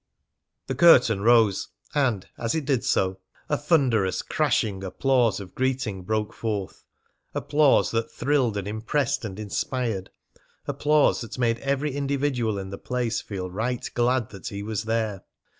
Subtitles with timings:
[0.65, 3.19] The curtain rose, and, as it did so,
[3.49, 6.83] a thunderous, crashing applause of greeting broke forth
[7.35, 10.09] applause that thrilled and impressed and inspired;
[10.65, 15.21] applause that made every individual in the place feel right glad that he was there.